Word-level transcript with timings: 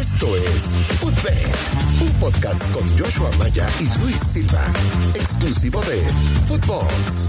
Esto 0.00 0.34
es 0.36 0.74
Footbed, 0.98 1.46
un 2.02 2.12
podcast 2.18 2.72
con 2.72 2.86
Joshua 2.98 3.30
Maya 3.38 3.66
y 3.80 4.00
Luis 4.00 4.16
Silva, 4.16 4.64
exclusivo 5.14 5.80
de 5.82 5.98
Footbox. 6.46 7.28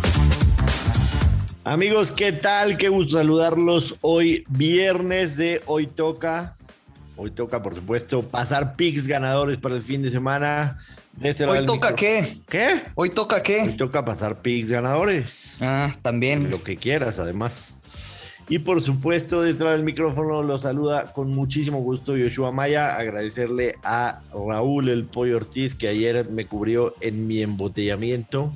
Amigos, 1.63 2.11
¿qué 2.11 2.31
tal? 2.31 2.77
Qué 2.77 2.89
gusto 2.89 3.17
saludarlos 3.17 3.97
hoy 4.01 4.45
viernes 4.49 5.35
de 5.37 5.61
Hoy 5.65 5.87
Toca. 5.87 6.55
Hoy 7.17 7.31
toca, 7.31 7.61
por 7.61 7.75
supuesto, 7.75 8.23
pasar 8.23 8.75
picks 8.75 9.05
ganadores 9.05 9.57
para 9.57 9.75
el 9.75 9.83
fin 9.83 10.01
de 10.01 10.09
semana. 10.09 10.79
De 11.13 11.29
este 11.29 11.45
¿Hoy 11.45 11.65
toca 11.65 11.89
micro- 11.89 11.95
qué? 11.97 12.37
¿Qué? 12.49 12.81
¿Hoy 12.95 13.09
toca 13.09 13.35
Hoy 13.37 13.41
qué? 13.43 13.75
toca 13.77 14.05
pasar 14.05 14.41
picks 14.41 14.71
ganadores. 14.71 15.57
Ah, 15.59 15.95
también. 16.01 16.49
Lo 16.49 16.63
que 16.63 16.77
quieras, 16.77 17.19
además. 17.19 17.77
Y 18.49 18.59
por 18.59 18.81
supuesto, 18.81 19.41
detrás 19.41 19.73
del 19.73 19.83
micrófono 19.83 20.43
lo 20.43 20.57
saluda 20.57 21.13
con 21.13 21.29
muchísimo 21.29 21.81
gusto 21.81 22.17
Yoshua 22.17 22.51
Maya. 22.51 22.97
Agradecerle 22.97 23.75
a 23.83 24.21
Raúl 24.33 24.89
el 24.89 25.05
Pollo 25.05 25.37
Ortiz 25.37 25.75
que 25.75 25.87
ayer 25.87 26.29
me 26.29 26.45
cubrió 26.45 26.95
en 26.99 27.27
mi 27.27 27.41
embotellamiento. 27.41 28.51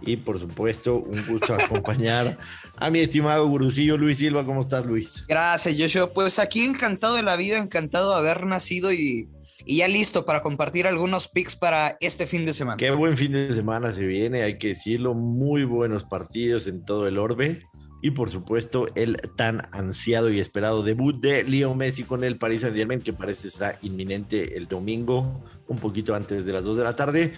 Y 0.00 0.16
por 0.16 0.38
supuesto, 0.38 0.96
un 0.96 1.26
gusto 1.26 1.54
acompañar 1.60 2.38
a 2.76 2.90
mi 2.90 3.00
estimado 3.00 3.48
gurusillo 3.48 3.96
Luis 3.96 4.18
Silva. 4.18 4.44
¿Cómo 4.44 4.62
estás, 4.62 4.86
Luis? 4.86 5.24
Gracias, 5.28 5.76
Joshua. 5.78 6.12
Pues 6.12 6.38
aquí 6.38 6.64
encantado 6.64 7.14
de 7.14 7.22
la 7.22 7.36
vida, 7.36 7.58
encantado 7.58 8.12
de 8.12 8.18
haber 8.18 8.46
nacido 8.46 8.92
y, 8.92 9.28
y 9.64 9.78
ya 9.78 9.88
listo 9.88 10.24
para 10.24 10.42
compartir 10.42 10.86
algunos 10.86 11.28
picks 11.28 11.56
para 11.56 11.96
este 12.00 12.26
fin 12.26 12.46
de 12.46 12.54
semana. 12.54 12.76
Qué 12.76 12.90
buen 12.90 13.16
fin 13.16 13.32
de 13.32 13.52
semana 13.52 13.92
se 13.92 14.04
viene, 14.04 14.42
hay 14.42 14.58
que 14.58 14.68
decirlo. 14.68 15.14
Muy 15.14 15.64
buenos 15.64 16.04
partidos 16.04 16.66
en 16.66 16.84
todo 16.84 17.06
el 17.06 17.18
orbe. 17.18 17.66
Y 18.00 18.12
por 18.12 18.30
supuesto, 18.30 18.86
el 18.94 19.16
tan 19.34 19.68
ansiado 19.72 20.30
y 20.30 20.38
esperado 20.38 20.84
debut 20.84 21.20
de 21.20 21.42
Leo 21.42 21.74
Messi 21.74 22.04
con 22.04 22.22
el 22.22 22.38
Paris 22.38 22.60
Saint 22.60 22.76
Germain, 22.76 23.00
que 23.00 23.12
parece 23.12 23.50
será 23.50 23.78
inminente 23.82 24.56
el 24.56 24.68
domingo, 24.68 25.42
un 25.66 25.78
poquito 25.78 26.14
antes 26.14 26.44
de 26.44 26.52
las 26.52 26.62
2 26.62 26.76
de 26.76 26.84
la 26.84 26.94
tarde. 26.94 27.32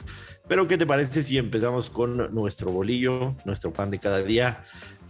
Pero, 0.48 0.68
¿qué 0.68 0.76
te 0.76 0.86
parece 0.86 1.22
si 1.22 1.38
empezamos 1.38 1.88
con 1.88 2.34
nuestro 2.34 2.70
bolillo, 2.70 3.36
nuestro 3.46 3.72
pan 3.72 3.90
de 3.90 3.98
cada 3.98 4.22
día? 4.22 4.64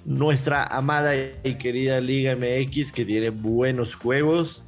Nuestra 0.05 0.65
amada 0.65 1.15
y 1.17 1.55
querida 1.55 2.01
Liga 2.01 2.37
MX, 2.37 2.93
que 2.93 3.05
tiene 3.05 3.31
buenos 3.31 3.97
juegos. 3.97 4.63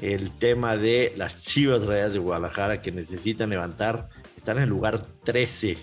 El 0.00 0.30
tema 0.30 0.76
de 0.76 1.12
las 1.16 1.42
Chivas 1.42 1.84
Rayas 1.84 2.12
de 2.12 2.20
Guadalajara, 2.20 2.80
que 2.80 2.92
necesitan 2.92 3.50
levantar 3.50 4.08
están 4.38 4.56
en 4.58 4.64
el 4.64 4.68
lugar 4.70 5.04
13. 5.24 5.78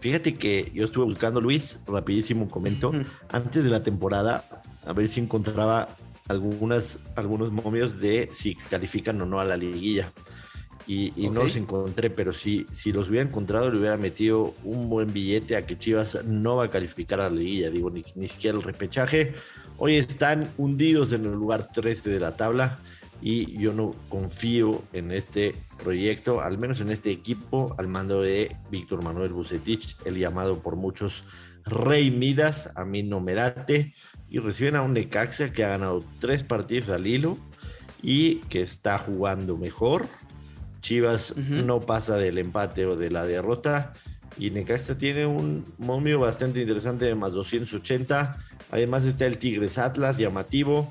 Fíjate 0.00 0.34
que 0.34 0.72
yo 0.74 0.86
estuve 0.86 1.04
buscando, 1.04 1.40
Luis, 1.40 1.78
rapidísimo 1.86 2.48
comento, 2.48 2.88
Ujú. 2.88 3.02
antes 3.30 3.62
de 3.62 3.70
la 3.70 3.82
temporada, 3.82 4.44
a 4.84 4.92
ver 4.92 5.08
si 5.08 5.20
encontraba 5.20 5.96
algunas, 6.28 6.98
algunos 7.16 7.52
momios 7.52 8.00
de 8.00 8.28
si 8.32 8.54
califican 8.54 9.20
o 9.20 9.26
no 9.26 9.40
a 9.40 9.44
la 9.44 9.56
liguilla. 9.56 10.12
Y, 10.86 11.12
y 11.16 11.28
no 11.28 11.42
los 11.42 11.56
encontré, 11.56 12.08
pero 12.08 12.32
si, 12.32 12.64
si 12.72 12.92
los 12.92 13.10
hubiera 13.10 13.28
encontrado, 13.28 13.70
le 13.70 13.78
hubiera 13.78 13.98
metido 13.98 14.54
un 14.64 14.88
buen 14.88 15.12
billete 15.12 15.54
a 15.54 15.66
que 15.66 15.78
Chivas 15.78 16.24
no 16.24 16.56
va 16.56 16.64
a 16.64 16.70
calificar 16.70 17.20
a 17.20 17.28
la 17.28 17.36
liguilla, 17.36 17.68
digo, 17.68 17.90
ni, 17.90 18.02
ni 18.14 18.26
siquiera 18.26 18.56
el 18.56 18.64
repechaje. 18.64 19.34
Hoy 19.76 19.96
están 19.96 20.50
hundidos 20.56 21.12
en 21.12 21.26
el 21.26 21.32
lugar 21.32 21.68
13 21.70 22.08
de 22.08 22.20
la 22.20 22.36
tabla 22.38 22.78
y 23.20 23.58
yo 23.58 23.72
no 23.72 23.94
confío 24.08 24.82
en 24.92 25.10
este 25.10 25.54
proyecto, 25.82 26.40
al 26.40 26.58
menos 26.58 26.80
en 26.80 26.90
este 26.90 27.10
equipo, 27.10 27.74
al 27.78 27.88
mando 27.88 28.22
de 28.22 28.56
Víctor 28.70 29.02
Manuel 29.02 29.32
Bucetich, 29.32 29.96
el 30.04 30.16
llamado 30.16 30.60
por 30.60 30.76
muchos 30.76 31.24
Rey 31.64 32.10
Midas, 32.10 32.70
a 32.76 32.84
mí 32.84 33.02
no 33.02 33.20
me 33.20 33.34
late, 33.34 33.94
y 34.30 34.38
reciben 34.38 34.76
a 34.76 34.82
un 34.82 34.92
Necaxa 34.92 35.52
que 35.52 35.64
ha 35.64 35.68
ganado 35.68 36.04
tres 36.20 36.42
partidos 36.42 36.88
al 36.90 37.06
hilo 37.06 37.38
y 38.02 38.36
que 38.48 38.62
está 38.62 38.98
jugando 38.98 39.56
mejor. 39.56 40.06
Chivas 40.80 41.36
no 41.36 41.80
pasa 41.80 42.16
del 42.16 42.38
empate 42.38 42.86
o 42.86 42.96
de 42.96 43.10
la 43.10 43.24
derrota. 43.24 43.94
Y 44.38 44.50
Necaxa 44.50 44.96
tiene 44.96 45.26
un 45.26 45.64
momio 45.78 46.20
bastante 46.20 46.60
interesante 46.60 47.06
de 47.06 47.14
más 47.14 47.32
280. 47.32 48.38
Además 48.70 49.04
está 49.04 49.26
el 49.26 49.38
Tigres 49.38 49.78
Atlas, 49.78 50.18
llamativo. 50.18 50.88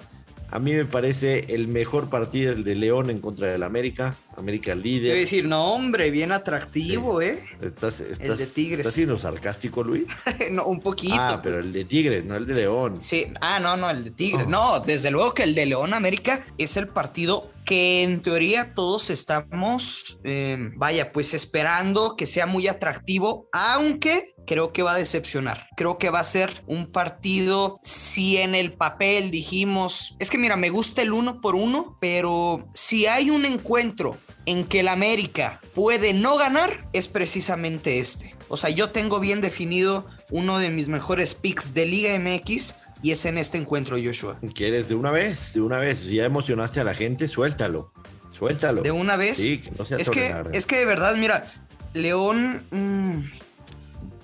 A 0.50 0.60
mí 0.60 0.74
me 0.74 0.86
parece 0.86 1.54
el 1.54 1.68
mejor 1.68 2.10
partido 2.10 2.54
el 2.54 2.64
de 2.64 2.76
León 2.76 3.10
en 3.10 3.20
contra 3.20 3.48
del 3.48 3.64
América. 3.64 4.16
América 4.38 4.74
Quiero 4.74 4.82
líder. 4.82 5.16
decir, 5.16 5.46
no, 5.46 5.74
hombre, 5.74 6.10
bien 6.10 6.32
atractivo, 6.32 7.22
¿eh? 7.22 7.44
¿Estás, 7.62 8.00
estás, 8.00 8.38
de 8.38 8.48
Tigres. 8.48 8.80
¿Estás 8.80 8.94
siendo 8.94 9.18
sarcástico, 9.18 9.84
Luis? 9.84 10.06
no, 10.52 10.66
un 10.66 10.80
poquito. 10.80 11.16
Ah, 11.18 11.42
pero 11.42 11.60
el 11.60 11.74
de 11.74 11.86
Tigres, 11.86 12.24
no 12.24 12.36
el 12.38 12.46
de 12.46 12.54
León. 12.54 13.02
Sí, 13.02 13.28
ah, 13.42 13.60
no, 13.60 13.76
no, 13.76 13.90
el 13.90 14.04
de 14.04 14.12
Tigre. 14.12 14.44
Oh. 14.44 14.50
No, 14.50 14.80
desde 14.80 15.12
luego 15.12 15.34
que 15.34 15.44
el 15.44 15.54
de 15.54 15.66
León 15.66 15.94
América 15.94 16.42
es 16.58 16.78
el 16.78 16.88
partido 16.88 17.52
que 17.66 18.04
en 18.04 18.22
teoría 18.22 18.74
todos 18.74 19.10
estamos, 19.10 20.20
eh, 20.24 20.72
vaya, 20.78 21.12
pues 21.12 21.34
esperando 21.34 22.16
que 22.16 22.26
sea 22.26 22.46
muy 22.46 22.68
atractivo, 22.68 23.50
aunque 23.52 24.36
creo 24.48 24.74
que 24.74 24.82
va 24.82 24.94
a 24.94 24.98
decepcionar. 24.98 25.68
Creo 25.76 26.00
que 26.00 26.10
va 26.10 26.22
a 26.22 26.24
ser 26.24 26.64
un 26.66 26.88
partido, 26.92 27.80
si 27.84 28.38
en 28.38 28.56
el 28.56 28.74
papel 28.74 29.30
dijimos, 29.30 30.16
es 30.18 30.32
que 30.32 30.40
mira, 30.40 30.56
me 30.56 30.70
gusta 30.70 31.04
el 31.04 31.14
uno 31.14 31.42
por 31.42 31.56
uno, 31.56 31.98
pero 32.02 32.68
si 32.74 33.06
hay 33.06 33.30
un 33.30 33.46
encuentro 33.46 34.18
en 34.46 34.64
que 34.64 34.80
el 34.80 34.88
América 34.88 35.62
puede 35.76 36.14
no 36.14 36.38
ganar, 36.38 36.90
es 36.94 37.08
precisamente 37.08 38.00
este. 38.00 38.34
O 38.48 38.58
sea, 38.58 38.70
yo 38.70 38.92
tengo 38.92 39.20
bien 39.20 39.42
definido 39.42 40.08
uno 40.32 40.58
de 40.58 40.72
mis 40.72 40.88
mejores 40.88 41.36
picks 41.36 41.74
de 41.74 41.86
Liga 41.86 42.18
MX 42.18 42.76
y 43.04 43.12
es 43.12 43.26
en 43.26 43.38
este 43.38 43.58
encuentro, 43.58 43.98
Joshua. 44.02 44.40
¿Quieres 44.56 44.88
de 44.88 44.96
una 44.96 45.12
vez? 45.12 45.54
De 45.54 45.62
una 45.62 45.78
vez. 45.78 46.00
Si 46.00 46.16
ya 46.16 46.26
emocionaste 46.26 46.80
a 46.80 46.84
la 46.86 46.94
gente, 46.94 47.28
suéltalo. 47.28 47.92
Suéltalo. 48.38 48.82
De 48.82 48.92
una 48.92 49.18
vez. 49.18 49.38
Sí, 49.38 49.60
que 49.60 49.72
no 49.72 49.98
es, 49.98 50.10
que, 50.10 50.34
es 50.54 50.66
que 50.66 50.78
de 50.78 50.86
verdad, 50.86 51.16
mira, 51.18 51.52
León, 51.94 52.66
mm, 52.72 53.47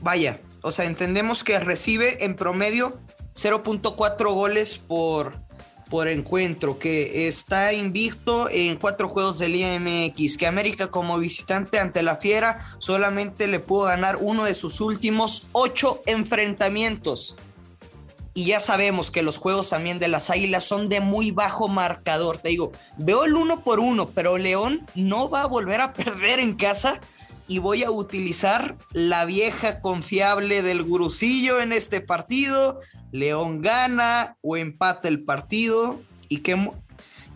vaya, 0.04 0.42
o 0.62 0.72
sea, 0.72 0.86
entendemos 0.86 1.44
que 1.44 1.60
recibe 1.60 2.24
en 2.26 2.36
promedio 2.36 3.00
0.4 3.36 4.34
goles 4.34 4.78
por, 4.78 5.40
por 5.90 6.08
encuentro, 6.08 6.78
que 6.78 7.28
está 7.28 7.74
invicto 7.74 8.50
en 8.50 8.76
cuatro 8.78 9.08
juegos 9.08 9.40
de 9.40 9.48
Liga 9.48 9.80
MX, 9.80 10.38
que 10.38 10.46
América 10.46 10.92
como 10.92 11.18
visitante 11.18 11.80
ante 11.80 12.04
la 12.04 12.18
Fiera 12.18 12.60
solamente 12.80 13.48
le 13.48 13.60
pudo 13.60 13.86
ganar 13.86 14.18
uno 14.20 14.44
de 14.44 14.56
sus 14.56 14.82
últimos 14.82 15.48
ocho 15.54 16.02
enfrentamientos. 16.06 17.38
Y 18.36 18.46
ya 18.46 18.60
sabemos 18.60 19.12
que 19.12 19.22
los 19.22 19.38
juegos 19.38 19.70
también 19.70 20.00
de 20.00 20.08
las 20.08 20.32
Águilas 20.32 20.64
son 20.64 20.90
de 20.90 21.00
muy 21.00 21.30
bajo 21.32 21.68
marcador. 21.68 22.40
Te 22.40 22.50
digo, 22.50 22.72
veo 22.98 23.26
el 23.26 23.36
uno 23.36 23.64
por 23.64 23.80
uno, 23.80 24.10
pero 24.10 24.40
León 24.40 24.88
no 24.96 25.30
va 25.30 25.44
a 25.44 25.48
volver 25.48 25.82
a 25.82 25.94
perder 25.94 26.40
en 26.40 26.56
casa 26.56 27.00
y 27.48 27.60
voy 27.60 27.84
a 27.84 27.92
utilizar 27.92 28.78
la 28.94 29.26
vieja 29.26 29.82
confiable 29.82 30.62
del 30.62 30.84
gurucillo 30.84 31.60
en 31.62 31.74
este 31.74 32.02
partido. 32.02 32.80
León 33.12 33.62
gana 33.62 34.38
o 34.42 34.58
empata 34.58 35.08
el 35.08 35.24
partido. 35.24 36.02
¿Y 36.30 36.38
qué, 36.38 36.56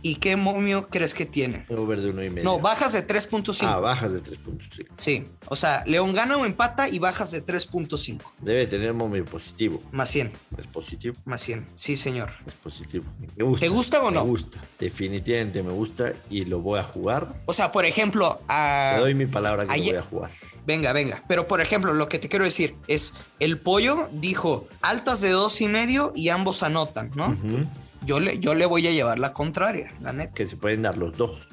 ¿Y 0.07 0.15
qué 0.15 0.37
momio 0.37 0.87
crees 0.89 1.13
que 1.13 1.25
tiene? 1.25 1.65
Over 1.69 1.99
de 1.99 2.11
uno 2.11 2.23
y 2.23 2.29
medio. 2.29 2.43
No, 2.45 2.59
bajas 2.59 2.93
de 2.93 3.05
3.5. 3.05 3.65
Ah, 3.67 3.79
bajas 3.79 4.13
de 4.13 4.23
3.5. 4.23 4.85
Sí, 4.95 5.25
o 5.49 5.55
sea, 5.57 5.83
León 5.85 6.13
gana 6.13 6.37
o 6.37 6.45
empata 6.45 6.87
y 6.87 6.97
bajas 6.97 7.31
de 7.31 7.45
3.5. 7.45 8.21
Debe 8.39 8.67
tener 8.67 8.93
momio 8.93 9.25
positivo. 9.25 9.81
Más 9.91 10.09
100, 10.09 10.31
Es 10.57 10.67
positivo. 10.67 11.15
más 11.25 11.41
100. 11.41 11.67
Sí, 11.75 11.97
señor. 11.97 12.29
Es 12.45 12.53
positivo. 12.53 13.03
Me 13.35 13.43
gusta. 13.43 13.59
¿Te 13.59 13.67
gusta 13.69 14.01
o 14.01 14.09
no? 14.11 14.23
Me 14.23 14.29
gusta. 14.29 14.61
Definitivamente 14.79 15.61
me 15.61 15.73
gusta 15.73 16.13
y 16.29 16.45
lo 16.45 16.61
voy 16.61 16.79
a 16.79 16.83
jugar. 16.83 17.35
O 17.45 17.51
sea, 17.51 17.73
por 17.73 17.85
ejemplo, 17.85 18.39
a... 18.47 18.93
Te 18.95 19.01
doy 19.01 19.13
mi 19.13 19.25
palabra 19.25 19.67
que 19.67 19.73
ayer- 19.73 19.95
lo 19.95 19.99
voy 19.99 20.07
a 20.07 20.09
jugar. 20.09 20.31
Venga, 20.65 20.93
venga. 20.93 21.23
Pero 21.27 21.47
por 21.49 21.59
ejemplo, 21.61 21.93
lo 21.93 22.07
que 22.09 22.17
te 22.19 22.29
quiero 22.29 22.45
decir 22.45 22.75
es, 22.87 23.13
el 23.39 23.57
pollo 23.59 24.09
dijo 24.13 24.67
altas 24.81 25.19
de 25.21 25.31
dos 25.31 25.59
y 25.61 25.67
medio 25.67 26.11
y 26.15 26.29
ambos 26.29 26.63
anotan, 26.63 27.11
¿no? 27.15 27.27
Ujú. 27.29 27.65
Yo 28.07 28.21
le, 28.21 28.39
yo 28.39 28.55
le 28.55 28.65
voy 28.65 28.87
a 28.87 28.91
llevar 28.91 29.19
la 29.19 29.33
contraria, 29.33 29.93
la 30.01 30.13
neta. 30.13 30.33
Que 30.33 30.47
se 30.47 30.55
pueden 30.55 30.81
dar 30.81 30.97
los 30.97 31.17
dos. 31.17 31.45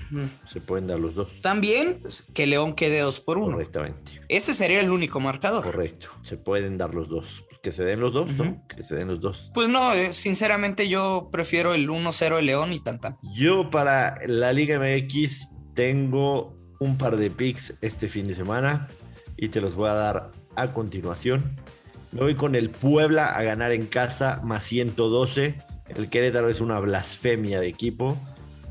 Se 0.46 0.60
pueden 0.60 0.86
dar 0.86 1.00
los 1.00 1.16
dos. 1.16 1.28
También 1.42 2.00
que 2.32 2.46
León 2.46 2.74
quede 2.74 3.00
dos 3.00 3.18
por 3.18 3.38
uno. 3.38 3.56
Correctamente. 3.56 4.22
Ese 4.28 4.54
sería 4.54 4.80
el 4.80 4.92
único 4.92 5.18
marcador. 5.18 5.64
Correcto. 5.64 6.10
Se 6.22 6.36
pueden 6.36 6.78
dar 6.78 6.94
los 6.94 7.08
dos. 7.08 7.44
Que 7.60 7.72
se 7.72 7.82
den 7.82 7.98
los 7.98 8.12
dos, 8.12 8.30
¿no? 8.30 8.62
Que 8.68 8.84
se 8.84 8.94
den 8.94 9.08
los 9.08 9.20
dos. 9.20 9.50
Pues 9.52 9.68
no, 9.68 9.92
eh, 9.94 10.12
sinceramente 10.12 10.88
yo 10.88 11.28
prefiero 11.32 11.74
el 11.74 11.88
1-0 11.88 12.36
de 12.36 12.42
León 12.42 12.72
y 12.72 12.80
tan 12.80 13.00
tan. 13.00 13.18
Yo 13.34 13.70
para 13.70 14.14
la 14.26 14.52
Liga 14.52 14.78
MX 14.78 15.48
tengo 15.74 16.56
un 16.78 16.96
par 16.96 17.16
de 17.16 17.30
picks 17.30 17.74
este 17.80 18.06
fin 18.06 18.28
de 18.28 18.36
semana 18.36 18.88
y 19.36 19.48
te 19.48 19.60
los 19.60 19.74
voy 19.74 19.88
a 19.88 19.94
dar 19.94 20.30
a 20.54 20.72
continuación. 20.72 21.56
Me 22.12 22.20
voy 22.20 22.34
con 22.36 22.54
el 22.54 22.70
Puebla 22.70 23.34
a 23.34 23.42
ganar 23.42 23.72
en 23.72 23.86
casa 23.86 24.40
más 24.44 24.62
112. 24.64 25.56
El 25.88 26.08
Querétaro 26.08 26.48
es 26.48 26.60
una 26.60 26.78
blasfemia 26.80 27.60
de 27.60 27.68
equipo. 27.68 28.18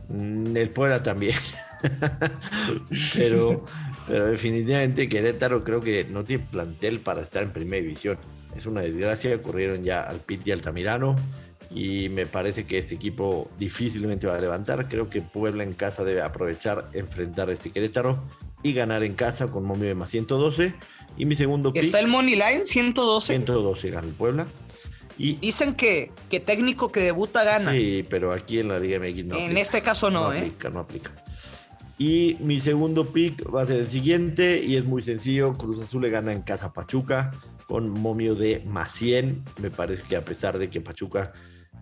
Mm, 0.09 0.55
El 0.57 0.69
Puebla 0.69 1.03
también. 1.03 1.35
pero, 3.13 3.65
pero 4.07 4.27
definitivamente 4.27 5.09
Querétaro 5.09 5.63
creo 5.63 5.81
que 5.81 6.05
no 6.05 6.23
tiene 6.23 6.45
plantel 6.49 6.99
para 7.01 7.21
estar 7.21 7.43
en 7.43 7.51
primera 7.51 7.81
división. 7.81 8.17
Es 8.55 8.65
una 8.65 8.81
desgracia. 8.81 9.41
Corrieron 9.41 9.83
ya 9.83 10.01
al 10.01 10.19
Pit 10.19 10.45
y 10.47 10.51
Altamirano. 10.51 11.15
y 11.69 12.09
me 12.09 12.25
parece 12.27 12.65
que 12.65 12.77
este 12.77 12.95
equipo 12.95 13.49
difícilmente 13.57 14.27
va 14.27 14.35
a 14.35 14.39
levantar. 14.39 14.87
Creo 14.87 15.09
que 15.09 15.21
Puebla 15.21 15.63
en 15.63 15.73
casa 15.73 16.03
debe 16.03 16.21
aprovechar, 16.21 16.89
enfrentar 16.93 17.49
a 17.49 17.53
este 17.53 17.71
Querétaro 17.71 18.23
y 18.61 18.73
ganar 18.73 19.03
en 19.03 19.13
casa 19.15 19.47
con 19.47 19.65
momio 19.65 19.87
de 19.87 19.95
más 19.95 20.09
112. 20.11 20.73
Y 21.17 21.25
mi 21.25 21.35
segundo 21.35 21.73
pick. 21.73 21.83
¿Está 21.83 21.99
el 21.99 22.07
Money 22.07 22.35
Line 22.35 22.65
112? 22.65 23.27
112 23.33 23.89
gana 23.89 24.07
el 24.07 24.13
Puebla. 24.13 24.47
Y, 25.17 25.35
Dicen 25.35 25.75
que, 25.75 26.11
que 26.29 26.39
técnico 26.39 26.91
que 26.91 27.01
debuta 27.01 27.43
gana. 27.43 27.71
Sí, 27.71 28.05
pero 28.09 28.31
aquí 28.31 28.59
en 28.59 28.69
la 28.69 28.79
Liga 28.79 28.99
MX 28.99 29.25
no. 29.25 29.35
En 29.37 29.57
este 29.57 29.81
caso 29.81 30.09
no, 30.09 30.25
no 30.25 30.33
¿eh? 30.33 30.39
Aplica, 30.39 30.69
no 30.69 30.79
aplica. 30.79 31.11
Y 31.97 32.37
mi 32.39 32.59
segundo 32.59 33.13
pick 33.13 33.53
va 33.53 33.61
a 33.61 33.67
ser 33.67 33.79
el 33.79 33.89
siguiente 33.89 34.63
y 34.63 34.75
es 34.77 34.85
muy 34.85 35.03
sencillo. 35.03 35.53
Cruz 35.53 35.79
Azul 35.81 36.01
le 36.01 36.09
gana 36.09 36.33
en 36.33 36.41
casa 36.41 36.73
Pachuca 36.73 37.31
con 37.67 37.89
momio 37.89 38.35
de 38.35 38.63
más 38.65 38.91
100. 38.93 39.43
Me 39.61 39.69
parece 39.69 40.03
que 40.03 40.15
a 40.15 40.25
pesar 40.25 40.57
de 40.57 40.69
que 40.69 40.81
Pachuca 40.81 41.33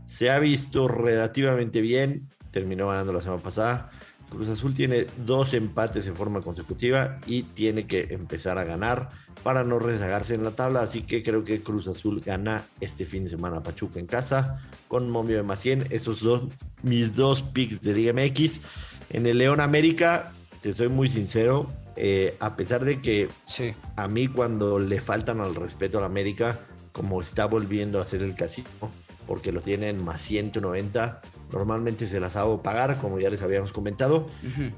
se 0.05 0.29
ha 0.29 0.39
visto 0.39 0.87
relativamente 0.87 1.79
bien, 1.79 2.29
terminó 2.51 2.87
ganando 2.87 3.13
la 3.13 3.21
semana 3.21 3.41
pasada. 3.41 3.89
Cruz 4.31 4.47
Azul 4.47 4.73
tiene 4.73 5.07
dos 5.25 5.53
empates 5.53 6.07
en 6.07 6.15
forma 6.15 6.39
consecutiva 6.39 7.19
y 7.27 7.43
tiene 7.43 7.85
que 7.85 8.07
empezar 8.11 8.57
a 8.57 8.63
ganar 8.63 9.09
para 9.43 9.65
no 9.65 9.77
rezagarse 9.77 10.35
en 10.35 10.45
la 10.45 10.51
tabla. 10.51 10.81
Así 10.81 11.01
que 11.01 11.21
creo 11.21 11.43
que 11.43 11.61
Cruz 11.61 11.89
Azul 11.89 12.21
gana 12.21 12.65
este 12.79 13.05
fin 13.05 13.25
de 13.25 13.29
semana 13.29 13.57
a 13.57 13.63
Pachuca 13.63 13.99
en 13.99 14.07
casa 14.07 14.61
con 14.87 15.09
momio 15.09 15.35
de 15.35 15.43
más 15.43 15.59
100. 15.59 15.87
Esos 15.89 16.19
son 16.19 16.49
mis 16.81 17.13
dos 17.13 17.41
picks 17.41 17.81
de 17.81 17.93
Liga 17.93 18.13
MX. 18.13 18.61
En 19.09 19.25
el 19.25 19.37
León 19.37 19.59
América, 19.59 20.31
te 20.61 20.71
soy 20.71 20.87
muy 20.87 21.09
sincero, 21.09 21.69
eh, 21.97 22.37
a 22.39 22.55
pesar 22.55 22.85
de 22.85 23.01
que 23.01 23.27
a 23.97 24.07
mí 24.07 24.29
cuando 24.29 24.79
le 24.79 25.01
faltan 25.01 25.41
al 25.41 25.55
respeto 25.55 25.97
a 25.97 26.01
la 26.01 26.07
América, 26.07 26.57
como 26.93 27.21
está 27.21 27.47
volviendo 27.47 27.99
a 27.99 28.03
hacer 28.03 28.23
el 28.23 28.35
casino, 28.35 28.69
porque 29.27 29.51
lo 29.51 29.59
tienen 29.59 30.01
más 30.01 30.21
190, 30.21 31.21
normalmente 31.51 32.07
se 32.07 32.19
las 32.19 32.35
hago 32.35 32.61
pagar, 32.61 32.99
como 32.99 33.19
ya 33.19 33.29
les 33.29 33.41
habíamos 33.41 33.71
comentado, 33.71 34.27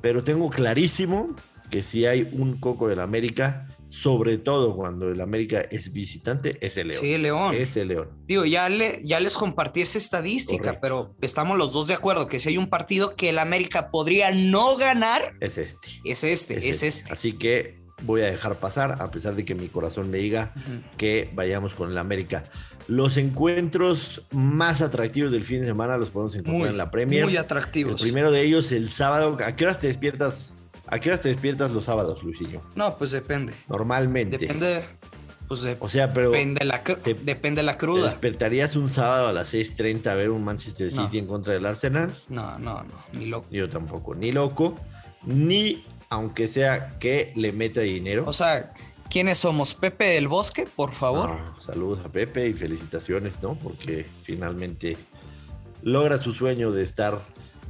pero 0.02 0.24
tengo 0.24 0.50
clarísimo 0.50 1.36
que 1.70 1.84
si 1.84 2.06
hay 2.06 2.30
un 2.34 2.60
coco 2.60 2.88
de 2.88 2.96
la 2.96 3.04
América, 3.04 3.68
sobre 3.90 4.38
todo 4.38 4.76
cuando 4.76 5.10
el 5.10 5.22
América 5.22 5.62
es 5.72 5.92
visitante, 5.92 6.58
es 6.66 6.78
el 6.78 6.90
León. 6.90 7.02
Sí, 7.02 7.18
León. 7.18 7.56
Es 7.56 7.78
el 7.78 7.88
León. 7.90 8.10
Digo, 8.26 8.46
ya, 8.46 8.70
le, 8.70 9.02
ya 9.04 9.20
les 9.20 9.36
compartí 9.36 9.82
esa 9.82 9.98
estadística, 9.98 10.80
pero 10.82 11.16
estamos 11.22 11.58
los 11.58 11.74
dos 11.74 11.88
de 11.88 11.94
acuerdo 11.94 12.28
que 12.28 12.40
si 12.40 12.50
hay 12.50 12.58
un 12.58 12.70
partido 12.70 13.16
que 13.16 13.30
el 13.30 13.40
América 13.40 13.92
podría 13.92 14.32
no 14.32 14.78
ganar, 14.78 15.34
es 15.40 15.58
este. 15.58 15.88
Es 16.04 16.24
este, 16.24 16.70
es, 16.70 16.84
este. 16.84 17.14
Así 17.14 17.34
que 17.34 17.84
voy 18.04 18.22
a 18.22 18.26
dejar 18.26 18.60
pasar, 18.60 19.02
a 19.02 19.12
pesar 19.12 19.36
de 19.36 19.46
que 19.46 19.56
mi 19.56 19.68
corazón 19.68 20.10
me 20.10 20.18
diga 20.18 20.54
que 20.98 21.30
vayamos 21.34 21.74
con 21.74 21.92
el 21.92 21.98
América. 21.98 22.46
Los 22.88 23.18
encuentros 23.18 24.24
más 24.32 24.82
atractivos 24.82 25.32
del 25.32 25.44
fin 25.44 25.62
de 25.62 25.68
semana 25.68 25.98
los 25.98 26.10
podemos 26.10 26.36
encontrar 26.36 26.70
en 26.70 26.78
la 26.78 26.92
Premier. 26.92 27.26
Muy 27.26 27.38
atractivos. 27.38 27.94
El 27.94 28.00
primero 28.00 28.32
de 28.32 28.42
ellos, 28.42 28.72
el 28.72 28.90
sábado. 28.90 29.38
¿A 29.46 29.56
qué 29.56 29.66
horas 29.66 29.80
te 29.80 29.88
despiertas 29.88 30.54
¿A 30.88 31.00
qué 31.00 31.10
horas 31.10 31.22
te 31.22 31.30
despiertas 31.30 31.72
los 31.72 31.86
sábados, 31.86 32.22
Luisillo? 32.24 32.62
No, 32.76 32.98
pues 32.98 33.12
depende. 33.12 33.54
Normalmente. 33.68 34.38
Depende. 34.38 34.84
Pues 35.48 35.64
de, 35.64 35.76
o 35.80 35.90
sea, 35.90 36.14
pero 36.14 36.32
depende 36.32 36.64
la, 36.66 36.84
depende 37.24 37.64
la 37.64 37.78
cruda. 37.78 38.04
¿Te 38.04 38.10
despertarías 38.10 38.76
un 38.76 38.90
sábado 38.90 39.28
a 39.28 39.34
las 39.34 39.54
6:30 39.54 40.08
a 40.08 40.16
ver 40.16 40.30
un 40.30 40.44
Manchester 40.44 40.92
City 40.92 41.18
en 41.18 41.26
contra 41.26 41.54
del 41.54 41.66
Arsenal? 41.66 42.14
No, 42.30 42.60
no, 42.60 42.84
no, 42.84 42.94
ni 43.12 43.26
loco. 43.26 43.48
Yo 43.52 43.70
tampoco, 43.70 44.16
ni 44.16 44.32
loco, 44.32 44.76
ni 45.26 45.84
aunque 46.10 46.48
sea 46.48 46.98
que 47.00 47.34
le 47.36 47.52
meta 47.52 47.82
dinero. 47.82 48.26
O 48.28 48.34
sea, 48.34 48.74
¿quiénes 49.14 49.38
somos? 49.38 49.76
Pepe 49.76 50.06
del 50.06 50.28
Bosque, 50.28 50.68
por 50.76 50.96
favor. 50.96 51.40
saludos 51.64 52.04
a 52.04 52.12
Pepe 52.12 52.48
y 52.48 52.54
felicitaciones, 52.54 53.44
¿no? 53.44 53.54
Porque 53.54 54.08
finalmente 54.24 54.98
logra 55.84 56.18
su 56.18 56.34
sueño 56.34 56.72
de 56.72 56.82
estar 56.82 57.22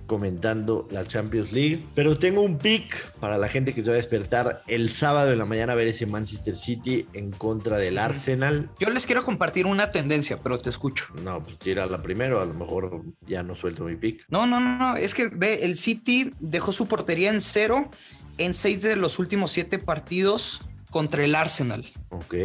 comentando 0.07 0.88
la 0.90 1.06
Champions 1.06 1.51
League. 1.51 1.86
Pero 1.95 2.18
tengo 2.18 2.42
un 2.42 2.57
pick 2.57 3.12
para 3.19 3.38
la 3.38 3.50
gente 3.50 3.74
que 3.74 3.81
se 3.81 3.90
va 3.90 3.95
a 3.95 3.98
despertar 3.98 4.63
el 4.68 4.94
sábado 4.94 5.31
de 5.31 5.36
la 5.36 5.44
mañana 5.44 5.74
a 5.74 5.75
ver 5.75 5.88
ese 5.88 6.06
Manchester 6.06 6.56
City 6.56 7.07
en 7.12 7.31
contra 7.31 7.78
del 7.78 7.98
Arsenal. 7.98 8.69
Yo 8.80 8.90
les 8.90 9.06
quiero 9.06 9.25
compartir 9.25 9.66
una 9.66 9.92
tendencia, 9.92 10.38
pero 10.42 10.57
te 10.60 10.69
escucho. 10.69 11.07
No, 11.24 11.44
pues 11.44 11.57
la 11.75 12.01
primero, 12.01 12.42
a 12.42 12.45
lo 12.45 12.54
mejor 12.54 13.01
ya 13.28 13.44
no 13.44 13.57
suelto 13.57 13.84
mi 13.84 13.98
pick. 13.98 14.25
No, 14.30 14.48
no, 14.48 14.62
no, 14.62 14.95
es 14.95 15.13
que 15.13 15.28
ve, 15.28 15.66
el 15.66 15.75
City 15.75 16.31
dejó 16.40 16.72
su 16.72 16.88
portería 16.88 17.31
en 17.31 17.42
cero 17.42 17.90
en 18.38 18.54
seis 18.54 18.81
de 18.81 18.95
los 18.95 19.19
últimos 19.19 19.51
siete 19.51 19.78
partidos 19.78 20.63
contra 20.94 21.25
el 21.25 21.34
Arsenal. 21.34 21.92
Ok. 22.12 22.36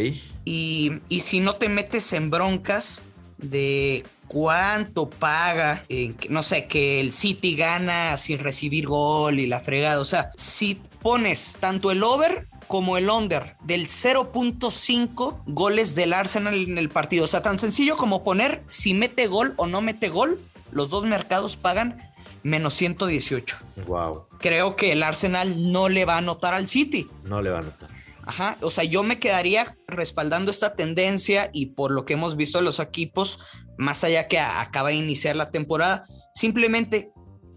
Y, 0.46 0.92
y 1.10 1.20
si 1.20 1.40
no 1.40 1.56
te 1.56 1.68
metes 1.68 2.14
en 2.14 2.30
broncas 2.30 3.04
de 3.36 4.06
cuánto 4.26 5.10
paga, 5.10 5.84
no 6.30 6.42
sé, 6.42 6.66
que 6.66 6.98
el 7.00 7.12
City 7.12 7.56
gana 7.56 8.16
sin 8.16 8.38
recibir 8.38 8.86
gol 8.86 9.38
y 9.38 9.46
la 9.46 9.60
fregada. 9.60 10.00
O 10.00 10.06
sea, 10.06 10.30
si 10.34 10.80
pones 11.02 11.56
tanto 11.60 11.90
el 11.90 12.02
over 12.02 12.48
como 12.68 12.96
el 12.96 13.10
under 13.10 13.54
del 13.64 13.86
0.5 13.86 15.42
goles 15.46 15.94
del 15.94 16.14
Arsenal 16.14 16.54
en 16.54 16.78
el 16.78 16.88
partido. 16.88 17.24
O 17.24 17.28
sea, 17.28 17.42
tan 17.42 17.58
sencillo 17.58 17.98
como 17.98 18.24
poner 18.24 18.62
si 18.70 18.94
mete 18.94 19.26
gol 19.26 19.52
o 19.56 19.66
no 19.66 19.82
mete 19.82 20.08
gol, 20.08 20.40
los 20.70 20.88
dos 20.88 21.04
mercados 21.04 21.58
pagan 21.58 21.98
menos 22.42 22.72
118. 22.74 23.58
Wow. 23.86 24.26
Creo 24.40 24.74
que 24.74 24.92
el 24.92 25.02
Arsenal 25.02 25.70
no 25.70 25.90
le 25.90 26.06
va 26.06 26.14
a 26.14 26.18
anotar 26.18 26.54
al 26.54 26.66
City. 26.66 27.08
No 27.24 27.42
le 27.42 27.50
va 27.50 27.58
a 27.58 27.60
anotar. 27.60 27.97
Ajá, 28.28 28.58
o 28.60 28.68
sea, 28.68 28.84
yo 28.84 29.02
me 29.02 29.18
quedaría 29.18 29.74
respaldando 29.86 30.50
esta 30.50 30.76
tendencia 30.76 31.48
y 31.54 31.70
por 31.70 31.90
lo 31.90 32.04
que 32.04 32.12
hemos 32.12 32.36
visto 32.36 32.58
de 32.58 32.64
los 32.64 32.78
equipos, 32.78 33.40
más 33.78 34.04
allá 34.04 34.28
que 34.28 34.38
acaba 34.38 34.90
de 34.90 34.96
iniciar 34.96 35.34
la 35.34 35.50
temporada, 35.50 36.04
simplemente 36.34 37.10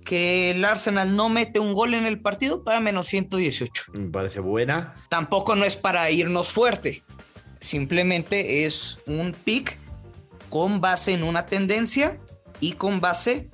que 0.05 0.51
el 0.51 0.63
Arsenal 0.63 1.13
no 1.13 1.27
mete 1.27 1.59
un 1.59 1.73
gol 1.73 1.93
en 1.93 2.05
el 2.05 2.21
partido 2.21 2.63
para 2.63 2.79
menos 2.79 3.07
118. 3.07 3.91
Me 3.95 4.09
parece 4.11 4.39
buena. 4.39 4.95
Tampoco 5.09 5.57
no 5.57 5.65
es 5.65 5.75
para 5.75 6.09
irnos 6.09 6.53
fuerte, 6.53 7.03
simplemente 7.59 8.65
es 8.65 8.99
un 9.07 9.33
pick 9.33 9.77
con 10.49 10.79
base 10.79 11.11
en 11.11 11.23
una 11.23 11.47
tendencia 11.47 12.17
y 12.61 12.73
con 12.73 13.01
base 13.01 13.49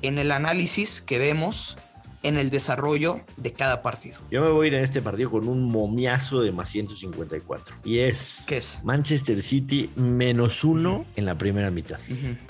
en 0.00 0.18
el 0.18 0.32
análisis 0.32 1.02
que 1.02 1.18
vemos 1.18 1.76
en 2.22 2.38
el 2.38 2.50
desarrollo 2.50 3.20
de 3.36 3.52
cada 3.52 3.82
partido. 3.82 4.18
Yo 4.30 4.42
me 4.42 4.48
voy 4.48 4.66
a 4.66 4.68
ir 4.68 4.74
en 4.74 4.84
este 4.84 5.02
partido 5.02 5.30
con 5.30 5.48
un 5.48 5.64
momiazo 5.64 6.40
de 6.40 6.52
más 6.52 6.68
154. 6.68 7.76
Y 7.84 7.98
es, 7.98 8.44
¿Qué 8.46 8.58
es? 8.58 8.80
Manchester 8.84 9.42
City 9.42 9.90
menos 9.96 10.64
uno 10.64 11.04
en 11.16 11.24
la 11.24 11.36
primera 11.36 11.70
mitad. 11.70 11.98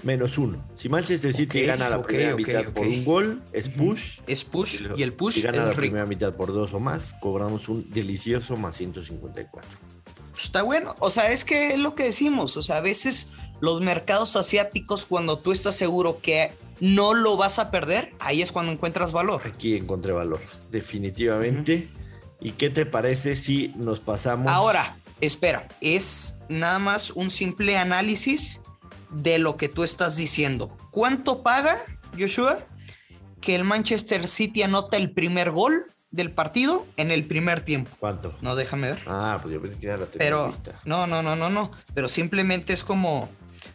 Menos 0.02 0.38
uno. 0.38 0.64
Si 0.74 0.88
Manchester 0.88 1.32
City 1.32 1.62
gana 1.62 1.88
la 1.88 2.02
primera 2.02 2.36
mitad 2.36 2.64
por 2.66 2.86
un 2.86 3.04
gol, 3.04 3.42
es 3.52 3.68
push. 3.68 4.20
Es 4.26 4.44
push 4.44 4.82
y 4.96 5.02
el 5.02 5.12
push 5.12 5.34
si 5.34 5.42
gana 5.42 5.66
la 5.66 5.72
primera 5.72 6.06
mitad 6.06 6.34
por 6.34 6.52
dos 6.52 6.72
o 6.74 6.80
más, 6.80 7.14
cobramos 7.20 7.68
un 7.68 7.90
delicioso 7.90 8.56
más 8.56 8.76
154. 8.76 9.92
Está 10.36 10.62
bueno. 10.62 10.94
O 10.98 11.10
sea, 11.10 11.30
es 11.30 11.44
que 11.44 11.68
es 11.74 11.78
lo 11.78 11.94
que 11.94 12.04
decimos. 12.04 12.56
O 12.56 12.62
sea, 12.62 12.78
a 12.78 12.80
veces 12.80 13.32
los 13.62 13.80
mercados 13.80 14.34
asiáticos, 14.34 15.06
cuando 15.06 15.38
tú 15.38 15.52
estás 15.52 15.76
seguro 15.76 16.18
que 16.20 16.50
no 16.80 17.14
lo 17.14 17.36
vas 17.36 17.60
a 17.60 17.70
perder, 17.70 18.12
ahí 18.18 18.42
es 18.42 18.50
cuando 18.50 18.72
encuentras 18.72 19.12
valor. 19.12 19.42
Aquí 19.44 19.76
encontré 19.76 20.10
valor, 20.10 20.40
definitivamente. 20.72 21.88
¿Y 22.40 22.50
qué 22.52 22.70
te 22.70 22.86
parece 22.86 23.36
si 23.36 23.68
nos 23.76 24.00
pasamos? 24.00 24.50
Ahora, 24.50 24.98
espera, 25.20 25.68
es 25.80 26.38
nada 26.48 26.80
más 26.80 27.12
un 27.12 27.30
simple 27.30 27.78
análisis 27.78 28.64
de 29.10 29.38
lo 29.38 29.56
que 29.56 29.68
tú 29.68 29.84
estás 29.84 30.16
diciendo. 30.16 30.76
¿Cuánto 30.90 31.44
paga, 31.44 31.78
Joshua, 32.18 32.66
que 33.40 33.54
el 33.54 33.62
Manchester 33.62 34.26
City 34.26 34.62
anota 34.62 34.96
el 34.96 35.12
primer 35.12 35.52
gol 35.52 35.86
del 36.10 36.32
partido 36.32 36.84
en 36.96 37.10
el 37.10 37.24
primer 37.24 37.62
tiempo. 37.62 37.90
¿Cuánto? 37.98 38.36
No, 38.42 38.54
déjame 38.54 38.88
ver. 38.88 38.98
Ah, 39.06 39.38
pues 39.40 39.54
yo 39.54 39.62
pensé 39.62 39.78
que 39.78 39.86
era 39.86 39.96
la 39.96 40.06
Pero, 40.06 40.54
no, 40.84 41.06
no, 41.06 41.22
no, 41.22 41.36
no, 41.36 41.48
no. 41.48 41.70
Pero 41.94 42.08
simplemente 42.08 42.72
es 42.72 42.84
como 42.84 43.30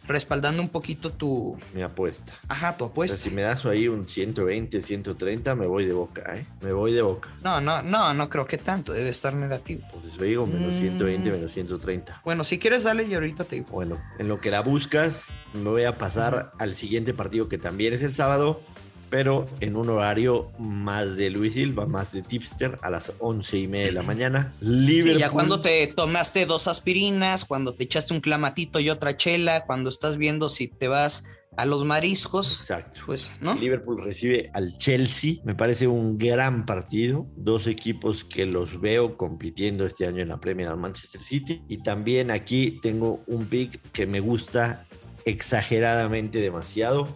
respaldando 0.08 0.62
un 0.62 0.70
poquito 0.70 1.12
tu... 1.12 1.56
Mi 1.74 1.82
apuesta. 1.82 2.32
Ajá, 2.48 2.76
tu 2.76 2.86
apuesta. 2.86 3.22
si 3.22 3.30
me 3.30 3.42
das 3.42 3.64
ahí 3.66 3.88
un 3.88 4.08
120, 4.08 4.82
130, 4.82 5.54
me 5.54 5.66
voy 5.66 5.84
de 5.84 5.92
boca, 5.92 6.36
¿eh? 6.36 6.46
Me 6.60 6.72
voy 6.72 6.92
de 6.92 7.02
boca. 7.02 7.30
No, 7.44 7.60
no, 7.60 7.82
no, 7.82 8.14
no 8.14 8.28
creo 8.28 8.46
que 8.46 8.58
tanto, 8.58 8.92
debe 8.92 9.10
estar 9.10 9.34
negativo. 9.34 9.82
Pues 9.92 10.12
eso 10.12 10.22
digo, 10.22 10.46
menos 10.46 10.80
120, 10.80 11.28
mm. 11.28 11.32
menos 11.32 11.52
130. 11.52 12.22
Bueno, 12.24 12.42
si 12.42 12.58
quieres, 12.58 12.84
dale 12.84 13.04
y 13.04 13.14
ahorita 13.14 13.44
te 13.44 13.56
digo. 13.56 13.68
Bueno, 13.70 14.00
en 14.18 14.28
lo 14.28 14.40
que 14.40 14.50
la 14.50 14.60
buscas, 14.62 15.28
me 15.52 15.68
voy 15.68 15.84
a 15.84 15.98
pasar 15.98 16.52
al 16.58 16.74
siguiente 16.74 17.14
partido 17.14 17.48
que 17.48 17.58
también 17.58 17.92
es 17.92 18.02
el 18.02 18.14
sábado, 18.14 18.62
pero 19.10 19.46
en 19.60 19.76
un 19.76 19.90
horario 19.90 20.50
más 20.58 21.16
de 21.16 21.30
Luis 21.30 21.54
Silva, 21.54 21.86
más 21.86 22.12
de 22.12 22.22
tipster, 22.22 22.78
a 22.82 22.90
las 22.90 23.12
once 23.18 23.58
y 23.58 23.68
media 23.68 23.86
de 23.86 23.92
la 23.92 24.02
mañana. 24.02 24.54
Liverpool. 24.60 25.14
Sí, 25.14 25.20
ya 25.20 25.30
cuando 25.30 25.60
te 25.60 25.86
tomaste 25.88 26.46
dos 26.46 26.68
aspirinas, 26.68 27.44
cuando 27.44 27.74
te 27.74 27.84
echaste 27.84 28.14
un 28.14 28.20
clamatito 28.20 28.80
y 28.80 28.90
otra 28.90 29.16
chela, 29.16 29.64
cuando 29.66 29.88
estás 29.90 30.16
viendo 30.16 30.48
si 30.48 30.68
te 30.68 30.88
vas 30.88 31.24
a 31.58 31.66
los 31.66 31.84
mariscos. 31.84 32.60
Exacto. 32.60 33.00
Pues, 33.04 33.30
¿no? 33.40 33.54
Liverpool 33.56 34.02
recibe 34.02 34.48
al 34.54 34.78
Chelsea. 34.78 35.36
Me 35.44 35.56
parece 35.56 35.88
un 35.88 36.16
gran 36.16 36.64
partido. 36.64 37.26
Dos 37.36 37.66
equipos 37.66 38.24
que 38.24 38.46
los 38.46 38.80
veo 38.80 39.16
compitiendo 39.16 39.84
este 39.84 40.06
año 40.06 40.22
en 40.22 40.28
la 40.28 40.38
Premier 40.38 40.68
al 40.68 40.76
Manchester 40.76 41.20
City. 41.20 41.62
Y 41.68 41.82
también 41.82 42.30
aquí 42.30 42.78
tengo 42.80 43.24
un 43.26 43.46
pick 43.46 43.80
que 43.90 44.06
me 44.06 44.20
gusta 44.20 44.86
exageradamente 45.24 46.40
demasiado. 46.40 47.08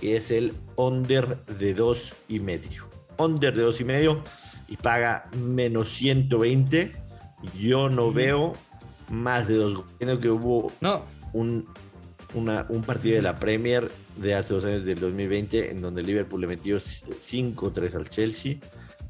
Y 0.00 0.12
es 0.12 0.30
el 0.30 0.54
under 0.76 1.44
de 1.46 1.74
dos 1.74 2.14
y 2.28 2.40
medio. 2.40 2.88
Under 3.18 3.54
de 3.54 3.62
dos 3.62 3.80
y 3.80 3.84
medio 3.84 4.22
y 4.68 4.76
paga 4.76 5.28
menos 5.36 5.90
120. 5.94 6.92
Yo 7.58 7.88
no 7.88 8.12
veo 8.12 8.54
más 9.08 9.48
de 9.48 9.56
dos. 9.56 9.84
Creo 9.98 10.20
que 10.20 10.30
hubo 10.30 10.72
no. 10.80 11.02
un, 11.32 11.66
un 12.34 12.82
partido 12.82 13.16
de 13.16 13.22
la 13.22 13.38
Premier 13.38 13.90
de 14.16 14.34
hace 14.34 14.54
dos 14.54 14.64
años 14.64 14.84
del 14.84 14.98
2020 14.98 15.70
en 15.70 15.80
donde 15.80 16.02
Liverpool 16.02 16.40
le 16.40 16.46
metió 16.46 16.76
5-3 16.78 17.94
al 17.94 18.10
Chelsea. 18.10 18.56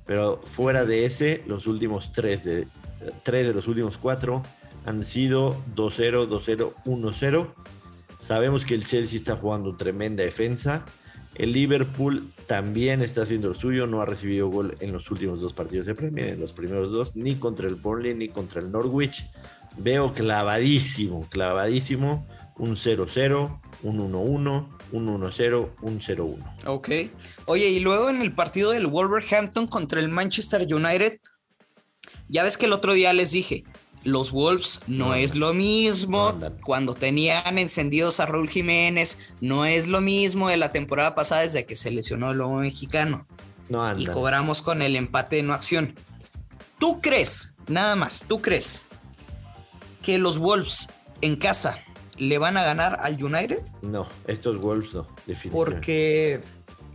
Pero 0.05 0.41
fuera 0.45 0.85
de 0.85 1.05
ese, 1.05 1.43
los 1.47 1.67
últimos 1.67 2.13
tres 2.13 2.45
de, 2.45 2.69
tres 3.25 3.47
de 3.47 3.55
los 3.55 3.67
últimos 3.67 3.99
cuatro 3.99 4.43
han 4.85 5.03
sido 5.03 5.57
2-0, 5.75 6.29
2-0, 6.29 6.75
1-0. 6.85 7.49
Sabemos 8.27 8.65
que 8.65 8.75
el 8.75 8.85
Chelsea 8.85 9.19
está 9.19 9.37
jugando 9.37 9.77
tremenda 9.77 10.25
defensa. 10.25 10.85
El 11.37 11.53
Liverpool 11.53 12.33
también 12.49 13.01
está 13.01 13.23
haciendo 13.23 13.51
lo 13.51 13.55
suyo, 13.55 13.87
no 13.87 14.01
ha 14.01 14.07
recibido 14.07 14.49
gol 14.49 14.77
en 14.81 14.93
los 14.93 15.09
últimos 15.13 15.41
dos 15.41 15.53
partidos 15.53 15.87
de 15.87 15.95
Premier, 15.95 16.31
en 16.31 16.41
los 16.41 16.53
primeros 16.53 16.91
dos, 16.91 17.15
ni 17.15 17.37
contra 17.37 17.69
el 17.69 17.77
Burnley 17.77 18.17
ni 18.17 18.29
contra 18.29 18.61
el 18.61 18.73
Norwich. 18.73 19.25
Veo 19.77 20.13
clavadísimo, 20.13 21.29
clavadísimo, 21.31 22.27
un 22.59 22.75
0-0, 22.75 23.61
un 23.85 24.13
1-1, 24.13 24.69
un 24.91 25.07
1-0, 25.07 25.71
un 25.83 26.01
0-1. 26.01 26.67
Ok. 26.67 26.89
Oye, 27.45 27.69
y 27.69 27.79
luego 27.79 28.11
en 28.11 28.23
el 28.23 28.35
partido 28.35 28.73
del 28.73 28.89
Wolverhampton 28.89 29.69
contra 29.69 30.01
el 30.01 30.09
Manchester 30.09 30.67
United, 30.69 31.21
ya 32.27 32.43
ves 32.43 32.59
que 32.59 32.67
el 32.67 32.73
otro 32.73 32.93
día 32.95 33.13
les 33.13 33.31
dije, 33.31 33.63
los 34.07 34.31
Wolves 34.31 34.81
no, 34.87 35.15
es 35.15 35.35
lo 35.35 35.53
mismo. 35.53 36.39
Cuando 36.65 36.95
tenían 36.95 37.59
encendidos 37.59 38.21
a 38.21 38.27
Raúl 38.27 38.49
Jiménez, 38.49 39.19
no 39.41 39.65
es 39.65 39.89
lo 39.89 40.01
mismo 40.01 40.49
de 40.49 40.57
la 40.57 40.73
temporada 40.73 41.15
pasada 41.15 41.43
desde 41.43 41.67
que 41.67 41.77
se 41.77 41.91
lesionó 41.91 42.31
el 42.31 42.39
lobo 42.39 42.57
mexicano. 42.57 43.27
No 43.69 43.99
Y 43.99 44.07
cobramos 44.07 44.63
con 44.63 44.81
el 44.81 44.95
empate 44.95 45.37
de 45.37 45.43
no 45.43 45.53
acción. 45.53 45.95
¿Tú 46.79 47.01
crees, 47.01 47.55
nada 47.67 47.97
más, 47.97 48.25
tú 48.29 48.41
crees 48.41 48.87
que 50.03 50.19
los 50.19 50.39
Wolves 50.39 50.89
en 51.21 51.37
casa 51.37 51.81
le 52.17 52.39
van 52.39 52.57
a 52.57 52.63
ganar 52.63 52.99
al 53.01 53.23
United? 53.23 53.61
No, 53.83 54.09
estos 54.27 54.61
Wolves 54.61 54.95
no, 54.95 55.09
definitivamente. 55.27 55.51
Porque 55.51 56.43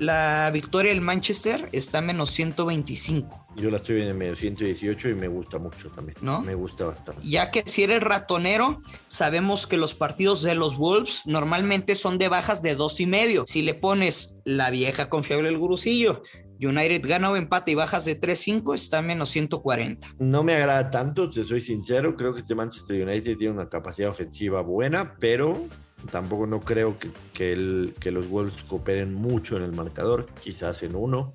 la 0.02 0.50
victoria 0.52 0.92
del 0.92 1.00
Manchester 1.00 1.70
está 1.72 2.00
a 2.00 2.02
menos 2.02 2.32
125. 2.32 3.46
Yo 3.56 3.70
la 3.70 3.78
estoy 3.78 3.98
viendo 3.98 4.14
en 4.14 4.18
menos 4.18 4.40
118 4.40 5.10
y 5.10 5.14
me 5.14 5.28
gusta 5.28 5.60
mucho 5.60 5.92
también. 5.92 6.18
¿No? 6.24 6.42
Me 6.42 6.56
gusta 6.56 6.86
bastante. 6.86 7.22
Ya 7.24 7.52
que 7.52 7.62
si 7.68 7.84
eres 7.84 8.02
ratonero, 8.02 8.82
sabemos 9.06 9.68
que 9.68 9.78
los 9.78 9.94
partidos 9.94 10.42
de 10.42 10.56
los 10.56 10.76
Wolves 10.76 11.22
normalmente 11.28 11.94
son 11.94 12.18
de 12.18 12.30
bajas 12.30 12.64
de 12.64 12.74
dos 12.74 13.00
y 13.00 13.06
medio. 13.06 13.44
Si 13.46 13.62
le 13.62 13.76
pones 13.76 14.38
la 14.44 14.72
vieja 14.72 15.08
confiable 15.08 15.50
el 15.50 15.60
gurusillo, 15.60 16.24
United 16.60 17.08
gana 17.08 17.30
o 17.30 17.36
empate 17.36 17.72
y 17.72 17.76
bajas 17.76 18.04
de 18.06 18.20
3-5, 18.20 18.74
está 18.74 19.00
a 19.00 19.02
menos 19.04 19.30
140. 19.30 20.08
No 20.18 20.44
me 20.44 20.56
agrada 20.56 20.90
tanto, 20.90 21.30
te 21.30 21.44
soy 21.44 21.62
sincero. 21.62 22.16
Creo 22.16 22.34
que 22.34 22.40
este 22.40 22.56
Manchester 22.56 23.08
United 23.08 23.38
tiene 23.38 23.54
una 23.54 23.70
capacidad 23.70 24.10
ofensiva 24.10 24.62
buena, 24.64 25.16
pero 25.20 25.68
Tampoco 26.10 26.48
no 26.48 26.62
creo 26.62 26.98
que, 27.34 27.54
el, 27.54 27.94
que 28.00 28.12
los 28.12 28.28
Wolves 28.28 28.56
cooperen 28.68 29.14
mucho 29.14 29.58
en 29.58 29.64
el 29.64 29.72
marcador, 29.72 30.28
quizás 30.42 30.84
en 30.84 30.96
uno. 30.96 31.34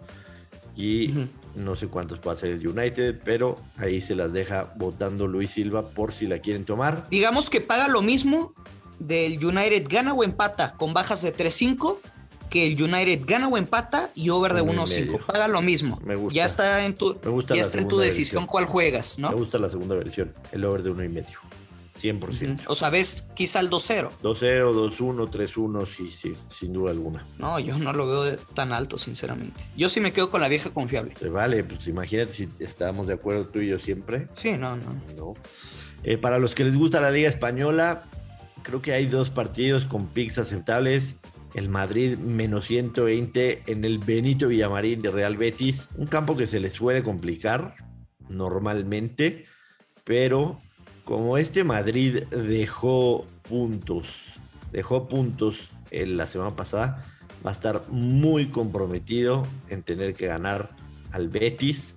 Y 0.74 1.28
no 1.54 1.74
sé 1.74 1.88
cuántos 1.88 2.24
hacer 2.26 2.50
el 2.50 2.66
United, 2.66 3.20
pero 3.24 3.56
ahí 3.76 4.02
se 4.02 4.14
las 4.14 4.32
deja 4.32 4.74
votando 4.76 5.26
Luis 5.26 5.52
Silva 5.52 5.88
por 5.88 6.12
si 6.12 6.26
la 6.26 6.40
quieren 6.40 6.64
tomar. 6.64 7.08
Digamos 7.08 7.48
que 7.48 7.62
paga 7.62 7.88
lo 7.88 8.02
mismo 8.02 8.54
del 8.98 9.44
United 9.44 9.86
gana 9.88 10.12
o 10.12 10.22
empata 10.22 10.74
con 10.76 10.92
bajas 10.92 11.22
de 11.22 11.34
3-5 11.34 11.98
que 12.50 12.66
el 12.66 12.80
United 12.80 13.22
gana 13.26 13.48
o 13.48 13.56
empata 13.56 14.10
y 14.14 14.30
over 14.30 14.54
de 14.54 14.62
1-5. 14.62 15.26
Paga 15.26 15.48
lo 15.48 15.62
mismo. 15.62 16.00
Me 16.04 16.14
gusta. 16.14 16.36
Ya 16.36 16.44
está 16.44 16.84
en 16.84 16.94
tu, 16.94 17.18
ya 17.48 17.60
está 17.60 17.78
en 17.78 17.88
tu 17.88 17.98
decisión 17.98 18.46
cuál 18.46 18.66
juegas, 18.66 19.18
¿no? 19.18 19.30
Me 19.30 19.36
gusta 19.36 19.58
la 19.58 19.68
segunda 19.68 19.94
versión, 19.96 20.32
el 20.52 20.64
over 20.64 20.82
de 20.82 20.92
1,5. 20.92 21.24
100%. 21.96 22.64
O 22.66 22.74
sea, 22.74 22.90
ves 22.90 23.28
quizá 23.34 23.60
el 23.60 23.70
2-0. 23.70 24.10
2-0, 24.22 24.96
2-1, 24.96 25.30
3-1, 25.30 25.86
sí, 25.86 26.10
sí, 26.10 26.32
sin 26.48 26.72
duda 26.72 26.90
alguna. 26.90 27.26
No, 27.38 27.58
yo 27.58 27.78
no 27.78 27.92
lo 27.92 28.06
veo 28.06 28.36
tan 28.54 28.72
alto, 28.72 28.98
sinceramente. 28.98 29.60
Yo 29.76 29.88
sí 29.88 30.00
me 30.00 30.12
quedo 30.12 30.30
con 30.30 30.40
la 30.40 30.48
vieja 30.48 30.70
confiable. 30.70 31.14
vale, 31.30 31.64
pues 31.64 31.86
imagínate 31.86 32.32
si 32.32 32.48
estábamos 32.58 33.06
de 33.06 33.14
acuerdo 33.14 33.46
tú 33.46 33.60
y 33.60 33.68
yo 33.68 33.78
siempre. 33.78 34.28
Sí, 34.34 34.52
no, 34.52 34.76
no. 34.76 34.92
no. 35.16 35.34
Eh, 36.02 36.18
para 36.18 36.38
los 36.38 36.54
que 36.54 36.64
les 36.64 36.76
gusta 36.76 37.00
la 37.00 37.10
Liga 37.10 37.28
Española, 37.28 38.04
creo 38.62 38.82
que 38.82 38.92
hay 38.92 39.06
dos 39.06 39.30
partidos 39.30 39.84
con 39.84 40.08
picks 40.08 40.38
aceptables. 40.38 41.16
El 41.54 41.68
Madrid 41.68 42.18
menos 42.18 42.66
120 42.66 43.62
en 43.66 43.84
el 43.84 43.98
Benito 43.98 44.48
Villamarín 44.48 45.00
de 45.00 45.10
Real 45.10 45.36
Betis. 45.36 45.88
Un 45.96 46.06
campo 46.06 46.36
que 46.36 46.46
se 46.46 46.60
les 46.60 46.74
suele 46.74 47.02
complicar 47.02 47.76
normalmente, 48.28 49.46
pero 50.04 50.60
como 51.06 51.38
este 51.38 51.62
Madrid 51.62 52.24
dejó 52.24 53.26
puntos, 53.48 54.08
dejó 54.72 55.08
puntos 55.08 55.56
en 55.92 56.16
la 56.16 56.26
semana 56.26 56.56
pasada, 56.56 57.04
va 57.46 57.50
a 57.50 57.52
estar 57.52 57.82
muy 57.90 58.46
comprometido 58.46 59.46
en 59.68 59.84
tener 59.84 60.14
que 60.14 60.26
ganar 60.26 60.70
al 61.12 61.28
Betis, 61.28 61.94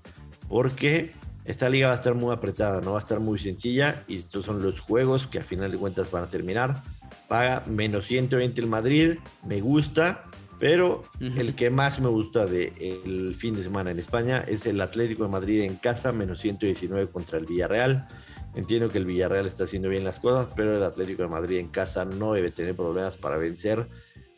porque 0.47 1.11
esta 1.43 1.69
liga 1.69 1.87
va 1.87 1.93
a 1.93 1.95
estar 1.95 2.13
muy 2.13 2.31
apretada, 2.31 2.81
no 2.81 2.91
va 2.91 2.99
a 2.99 3.01
estar 3.01 3.19
muy 3.19 3.39
sencilla, 3.39 4.03
y 4.07 4.17
estos 4.17 4.45
son 4.45 4.61
los 4.61 4.79
juegos 4.79 5.25
que 5.25 5.39
a 5.39 5.43
final 5.43 5.71
de 5.71 5.77
cuentas 5.77 6.11
van 6.11 6.25
a 6.25 6.29
terminar. 6.29 6.83
Paga 7.27 7.63
menos 7.65 8.05
120 8.05 8.61
el 8.61 8.67
Madrid, 8.67 9.17
me 9.43 9.59
gusta, 9.59 10.25
pero 10.59 11.05
el 11.19 11.55
que 11.55 11.71
más 11.71 11.99
me 11.99 12.09
gusta 12.09 12.45
del 12.45 13.33
fin 13.33 13.55
de 13.55 13.63
semana 13.63 13.89
en 13.89 13.97
España 13.97 14.45
es 14.47 14.67
el 14.67 14.79
Atlético 14.81 15.23
de 15.23 15.29
Madrid 15.29 15.61
en 15.61 15.77
casa, 15.77 16.11
menos 16.11 16.41
119 16.41 17.09
contra 17.09 17.39
el 17.39 17.47
Villarreal. 17.47 18.07
Entiendo 18.55 18.89
que 18.89 18.97
el 18.97 19.05
Villarreal 19.05 19.45
está 19.45 19.65
haciendo 19.65 19.89
bien 19.89 20.03
las 20.03 20.19
cosas, 20.19 20.47
pero 20.55 20.75
el 20.75 20.83
Atlético 20.83 21.23
de 21.23 21.29
Madrid 21.29 21.57
en 21.57 21.69
casa 21.69 22.05
no 22.05 22.33
debe 22.33 22.51
tener 22.51 22.75
problemas 22.75 23.15
para 23.17 23.37
vencer 23.37 23.87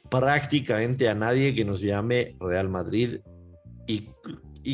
prácticamente 0.09 1.07
a 1.07 1.15
nadie 1.15 1.55
que 1.55 1.63
nos 1.63 1.79
llame 1.79 2.35
Real 2.39 2.67
Madrid 2.67 3.19
y, 3.87 4.09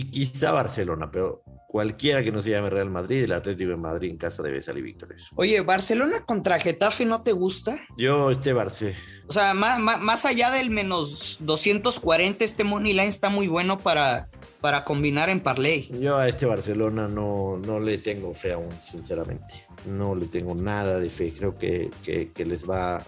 quizá 0.10 0.52
Barcelona, 0.52 1.10
pero 1.12 1.44
cualquiera 1.68 2.24
que 2.24 2.32
nos 2.32 2.44
llame 2.44 2.70
Real 2.70 2.90
Madrid, 2.90 3.24
el 3.24 3.34
Atlético 3.34 3.70
de 3.70 3.78
Madrid 3.78 4.10
en 4.10 4.18
casa 4.18 4.42
debe 4.42 4.62
salir 4.62 4.84
victorioso. 4.84 5.28
Oye, 5.36 5.62
¿Barcelona 5.62 6.26
contra 6.26 6.60
Getafe 6.60 7.06
no 7.06 7.22
te 7.22 7.32
gusta? 7.32 7.80
Yo, 7.98 8.32
este 8.32 8.54
Barce. 8.54 8.96
O 9.28 9.32
sea, 9.32 9.54
más, 9.54 9.80
más, 9.80 10.26
allá 10.26 10.50
del 10.52 10.70
menos 10.72 11.38
240, 11.42 12.44
este 12.44 12.64
Money 12.64 12.94
Line 12.94 13.08
está 13.08 13.30
muy 13.30 13.48
bueno 13.48 13.78
para, 13.78 14.30
para 14.62 14.84
combinar 14.84 15.30
en 15.30 15.42
parlay. 15.42 15.90
Yo 16.00 16.18
a 16.18 16.28
este 16.28 16.46
Barcelona 16.46 17.08
no, 17.08 17.58
no 17.58 17.80
le 17.80 17.98
tengo 17.98 18.34
fe 18.34 18.54
aún, 18.54 18.70
sinceramente. 18.90 19.66
No 19.86 20.16
le 20.16 20.28
tengo 20.28 20.56
nada 20.56 21.00
de 21.00 21.10
fe. 21.10 21.34
Creo 21.38 21.58
que, 21.58 21.92
les, 22.36 22.70
va, 22.70 23.06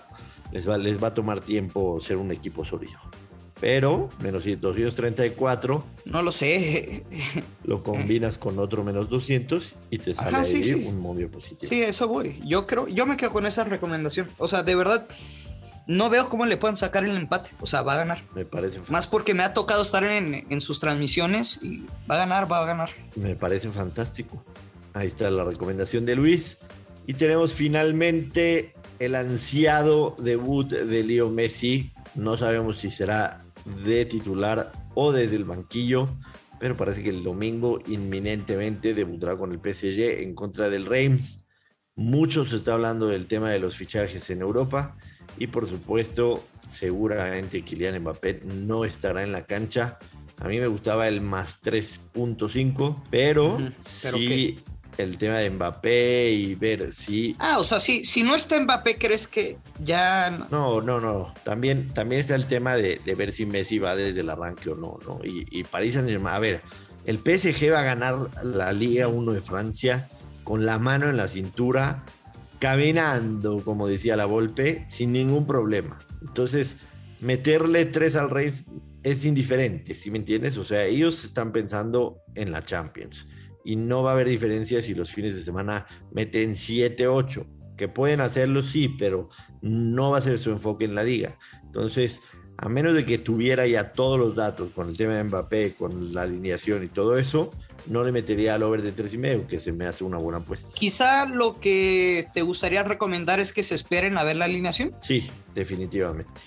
les, 0.51 0.69
va, 0.69 0.77
les 0.77 1.01
va 1.01 1.09
a 1.09 1.13
tomar 1.13 1.41
tiempo 1.41 1.99
ser 2.01 2.17
un 2.17 2.31
equipo 2.31 2.63
sólido. 2.63 2.99
Pero 3.59 4.09
menos 4.21 4.43
234. 4.45 5.83
No 6.05 6.21
lo 6.21 6.31
sé. 6.31 7.03
Lo 7.65 7.83
combinas 7.83 8.37
con 8.37 8.57
otro 8.57 8.83
menos 8.83 9.09
200 9.09 9.75
y 9.89 9.97
te 9.97 10.15
sale 10.15 10.37
ahí 10.37 10.85
un 10.87 10.99
móvil 10.99 11.27
positivo. 11.27 11.69
Sí, 11.69 11.81
eso 11.81 12.07
voy. 12.07 12.41
Yo 12.45 12.65
creo, 12.65 12.87
yo 12.87 13.05
me 13.05 13.17
quedo 13.17 13.31
con 13.31 13.45
esa 13.45 13.65
recomendación. 13.65 14.29
O 14.37 14.47
sea, 14.47 14.63
de 14.63 14.75
verdad, 14.75 15.07
no 15.89 16.11
veo 16.11 16.29
cómo 16.29 16.45
le 16.45 16.55
puedan 16.55 16.77
sacar 16.77 17.03
el 17.03 17.17
empate. 17.17 17.49
O 17.59 17.65
sea, 17.65 17.81
va 17.81 17.93
a 17.93 17.97
ganar. 17.97 18.21
Me 18.35 18.45
parece. 18.45 18.79
Más 18.89 19.07
porque 19.07 19.33
me 19.33 19.41
ha 19.41 19.55
tocado 19.55 19.81
estar 19.81 20.03
en, 20.03 20.61
sus 20.61 20.79
transmisiones 20.79 21.59
y 21.63 21.83
va 22.09 22.13
a 22.13 22.17
ganar, 22.19 22.49
va 22.49 22.59
a 22.59 22.65
ganar. 22.65 22.89
Me 23.15 23.35
parece 23.35 23.71
fantástico. 23.71 24.45
Ahí 24.93 25.07
está 25.07 25.31
la 25.31 25.43
recomendación 25.43 26.05
de 26.05 26.15
Luis. 26.15 26.59
Y 27.07 27.15
tenemos 27.15 27.53
finalmente 27.53 28.75
el 28.99 29.15
ansiado 29.15 30.15
debut 30.19 30.69
de 30.69 31.03
Leo 31.03 31.31
Messi. 31.31 31.91
No 32.13 32.37
sabemos 32.37 32.77
si 32.77 32.91
será 32.91 33.43
de 33.83 34.05
titular 34.05 34.71
o 34.93 35.11
desde 35.11 35.37
el 35.37 35.45
banquillo, 35.45 36.07
pero 36.59 36.77
parece 36.77 37.01
que 37.01 37.09
el 37.09 37.23
domingo 37.23 37.79
inminentemente 37.87 38.93
debutará 38.93 39.37
con 39.37 39.51
el 39.53 39.57
PSG 39.57 40.21
en 40.21 40.35
contra 40.35 40.69
del 40.69 40.85
Reims. 40.85 41.47
Mucho 41.95 42.45
se 42.45 42.57
está 42.57 42.73
hablando 42.73 43.07
del 43.07 43.25
tema 43.25 43.49
de 43.49 43.57
los 43.57 43.75
fichajes 43.75 44.29
en 44.29 44.41
Europa 44.41 44.95
y 45.37 45.47
por 45.47 45.67
supuesto, 45.67 46.45
seguramente 46.69 47.63
Kylian 47.63 47.99
Mbappé 48.01 48.41
no 48.45 48.85
estará 48.85 49.23
en 49.23 49.31
la 49.31 49.45
cancha. 49.45 49.99
A 50.39 50.47
mí 50.47 50.59
me 50.59 50.67
gustaba 50.67 51.07
el 51.07 51.21
más 51.21 51.61
3.5, 51.61 53.03
pero, 53.09 53.57
sí 53.81 54.63
el 54.99 55.17
tema 55.17 55.37
de 55.37 55.49
Mbappé 55.49 56.31
y 56.31 56.55
ver 56.55 56.93
si... 56.93 57.35
Ah, 57.39 57.57
o 57.57 57.63
sea, 57.63 57.79
si, 57.79 58.03
si 58.03 58.21
no 58.21 58.35
está 58.35 58.59
Mbappé, 58.59 58.97
¿crees 58.97 59.27
que 59.27 59.57
ya...? 59.81 60.47
No, 60.51 60.81
no, 60.81 60.99
no. 60.99 61.33
También, 61.45 61.93
también 61.93 62.21
está 62.21 62.35
el 62.35 62.45
tema 62.45 62.75
de, 62.75 62.99
ver 63.17 63.31
si 63.31 63.45
Messi 63.45 63.79
va 63.79 63.95
desde 63.95 64.19
el 64.19 64.29
arranque 64.29 64.69
o 64.69 64.75
no, 64.75 64.99
¿no? 65.07 65.21
Y, 65.23 65.47
y 65.51 65.63
París 65.63 65.93
Saint-Germain, 65.93 66.35
a 66.35 66.39
ver, 66.39 66.61
el 67.05 67.19
PSG 67.19 67.71
va 67.71 67.79
a 67.79 67.83
ganar 67.83 68.29
la 68.43 68.73
Liga 68.73 69.07
1 69.07 69.31
de 69.31 69.41
Francia 69.41 70.09
con 70.43 70.65
la 70.65 70.79
mano 70.79 71.09
en 71.09 71.15
la 71.15 71.27
cintura 71.27 72.03
caminando, 72.59 73.63
como 73.63 73.87
decía 73.87 74.15
la 74.15 74.25
Volpe, 74.25 74.85
sin 74.87 75.11
ningún 75.11 75.47
problema. 75.47 75.99
Entonces, 76.21 76.77
meterle 77.19 77.85
tres 77.85 78.15
al 78.15 78.29
Reims 78.29 78.65
es 79.03 79.25
indiferente, 79.25 79.95
¿sí 79.95 80.11
me 80.11 80.17
entiendes? 80.17 80.57
O 80.57 80.63
sea, 80.63 80.85
ellos 80.85 81.23
están 81.23 81.51
pensando 81.51 82.17
en 82.35 82.51
la 82.51 82.63
Champions 82.65 83.27
y 83.63 83.75
no 83.75 84.03
va 84.03 84.11
a 84.11 84.13
haber 84.13 84.27
diferencia 84.27 84.81
si 84.81 84.93
los 84.93 85.11
fines 85.11 85.35
de 85.35 85.43
semana 85.43 85.85
meten 86.11 86.51
7-8, 86.51 87.45
que 87.77 87.87
pueden 87.87 88.19
hacerlo, 88.19 88.61
sí, 88.61 88.89
pero 88.99 89.29
no 89.61 90.11
va 90.11 90.17
a 90.17 90.21
ser 90.21 90.37
su 90.37 90.51
enfoque 90.51 90.85
en 90.85 90.95
la 90.95 91.03
liga. 91.03 91.37
Entonces, 91.63 92.21
a 92.57 92.67
menos 92.67 92.93
de 92.93 93.05
que 93.05 93.17
tuviera 93.17 93.65
ya 93.67 93.93
todos 93.93 94.19
los 94.19 94.35
datos 94.35 94.71
con 94.71 94.89
el 94.89 94.97
tema 94.97 95.13
de 95.13 95.23
Mbappé, 95.23 95.75
con 95.77 96.13
la 96.13 96.23
alineación 96.23 96.83
y 96.83 96.87
todo 96.87 97.17
eso, 97.17 97.51
no 97.87 98.03
le 98.03 98.11
metería 98.11 98.55
al 98.55 98.63
over 98.63 98.81
de 98.81 98.91
tres 98.91 99.13
y 99.13 99.17
medio, 99.17 99.47
que 99.47 99.59
se 99.59 99.71
me 99.71 99.85
hace 99.85 100.03
una 100.03 100.17
buena 100.17 100.39
apuesta. 100.39 100.71
Quizá 100.73 101.25
lo 101.25 101.59
que 101.59 102.27
te 102.33 102.41
gustaría 102.41 102.83
recomendar 102.83 103.39
es 103.39 103.53
que 103.53 103.63
se 103.63 103.75
esperen 103.75 104.17
a 104.17 104.23
ver 104.23 104.35
la 104.35 104.45
alineación. 104.45 104.93
Sí, 105.01 105.29
definitivamente. 105.53 106.41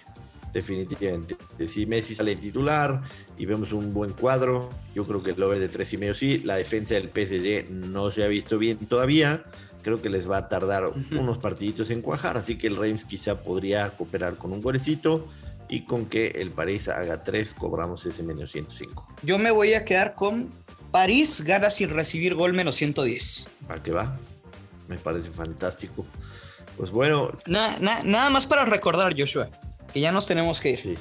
Definitivamente. 0.53 1.37
Si 1.67 1.87
Messi 1.87 2.15
sale 2.15 2.37
titular 2.37 3.01
y 3.39 3.47
vemos 3.47 3.73
un 3.73 3.95
buen 3.95 4.13
cuadro, 4.13 4.69
yo 4.95 5.07
creo 5.07 5.23
que 5.23 5.31
el 5.31 5.43
over 5.43 5.59
de 5.59 5.69
tres 5.69 5.93
y 5.95 5.97
medio 5.97 6.15
sí. 6.15 6.39
La 6.39 6.57
defensa 6.57 6.95
del 6.95 7.09
PSG 7.09 7.71
no 7.71 8.11
se 8.11 8.23
ha 8.23 8.29
visto 8.29 8.59
bien 8.59 8.77
todavía. 8.87 9.45
Creo 9.83 10.03
que 10.03 10.11
les 10.11 10.31
va 10.31 10.37
a 10.37 10.49
tardar 10.49 10.93
unos 11.11 11.39
partiditos 11.39 11.91
en 11.91 12.03
cuajar, 12.03 12.37
así 12.37 12.57
que 12.57 12.69
el 12.69 12.77
Reims 12.77 13.05
quizá 13.05 13.43
podría 13.43 13.91
cooperar 13.97 14.37
con 14.37 14.53
un 14.53 14.61
golecito 14.61 15.27
y 15.69 15.87
con 15.87 16.07
que 16.07 16.29
el 16.29 16.51
París 16.51 16.89
haga 16.89 17.25
3 17.25 17.55
cobramos 17.55 18.05
ese 18.05 18.23
menos 18.23 18.53
105. 18.53 19.09
Yo 19.23 19.39
me 19.39 19.51
voy 19.51 19.73
a 19.73 19.85
quedar 19.85 20.15
con 20.15 20.51
París 20.93 21.41
gana 21.41 21.71
sin 21.71 21.89
recibir 21.91 22.35
gol 22.35 22.53
menos 22.53 22.77
110. 22.77 23.49
¿Para 23.67 23.83
qué 23.83 23.91
va? 23.91 24.17
Me 24.89 24.99
parece 24.99 25.31
fantástico. 25.31 26.07
Pues 26.77 26.91
bueno. 26.91 27.33
nada 27.47 28.31
más 28.31 28.47
para 28.47 28.65
recordar, 28.65 29.15
Joshua, 29.19 29.49
que 29.93 30.01
ya 30.01 30.13
nos 30.13 30.27
tenemos 30.27 30.61
que 30.61 30.71
ir. 30.71 30.99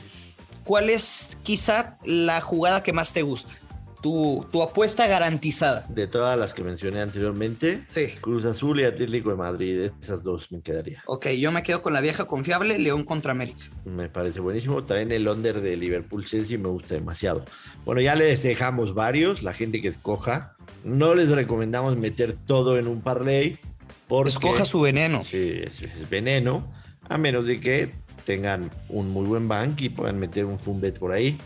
¿Cuál 0.63 0.89
es 0.89 1.37
quizá 1.43 1.97
la 2.05 2.39
jugada 2.39 2.83
que 2.83 2.93
más 2.93 3.13
te 3.13 3.21
gusta? 3.21 3.53
Tu, 4.01 4.45
apuesta 4.61 5.07
garantizada. 5.07 5.85
De 5.89 6.07
todas 6.07 6.37
las 6.37 6.53
que 6.53 6.63
mencioné 6.63 7.01
anteriormente, 7.01 7.83
Cruz 8.21 8.45
Azul 8.45 8.79
y 8.79 8.85
Atlético 8.85 9.29
de 9.29 9.35
Madrid, 9.35 9.91
esas 10.01 10.23
dos 10.23 10.51
me 10.51 10.61
quedaría. 10.61 11.03
Ok, 11.05 11.27
yo 11.29 11.51
me 11.51 11.63
quedo 11.63 11.81
con 11.81 11.93
la 11.93 12.01
vieja 12.01 12.25
confiable, 12.25 12.79
León 12.79 13.03
contra 13.03 13.31
América. 13.31 13.65
Me 13.85 14.09
parece 14.09 14.39
buenísimo. 14.39 14.83
También 14.83 15.11
el 15.11 15.27
under 15.27 15.61
de 15.61 15.75
Liverpool 15.75 16.25
Chelsea 16.25 16.57
me 16.57 16.69
gusta 16.69 16.95
demasiado. 16.95 17.45
Bueno, 17.85 18.01
ya 18.01 18.15
les 18.15 18.43
dejamos 18.43 18.93
varios, 18.93 19.43
la 19.43 19.53
gente 19.53 19.81
que 19.81 19.87
escoja. 19.87 20.55
No 20.83 21.13
les 21.15 21.29
recomendamos 21.29 21.97
meter 21.97 22.35
todo 22.45 22.77
en 22.77 22.87
un 22.87 23.01
parlay. 23.01 23.59
Porque, 24.07 24.29
Escoja 24.29 24.65
su 24.65 24.81
veneno. 24.81 25.23
Sí, 25.23 25.61
es, 25.63 26.09
veneno. 26.09 26.69
A 27.07 27.17
menos 27.17 27.45
de 27.45 27.59
que 27.59 27.91
tengan 28.25 28.69
un 28.89 29.09
muy 29.09 29.25
buen 29.25 29.47
bank 29.47 29.81
y 29.81 29.89
puedan 29.89 30.19
meter 30.19 30.45
un 30.45 30.59
fumbet 30.59 30.97
por 30.99 31.11
ahí. 31.11 31.37